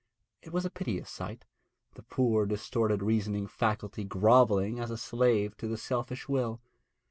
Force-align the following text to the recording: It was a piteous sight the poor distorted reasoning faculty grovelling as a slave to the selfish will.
It 0.41 0.51
was 0.51 0.65
a 0.65 0.71
piteous 0.71 1.11
sight 1.11 1.45
the 1.93 2.01
poor 2.01 2.47
distorted 2.47 3.03
reasoning 3.03 3.45
faculty 3.45 4.03
grovelling 4.03 4.79
as 4.79 4.89
a 4.89 4.97
slave 4.97 5.55
to 5.57 5.67
the 5.67 5.77
selfish 5.77 6.27
will. 6.27 6.59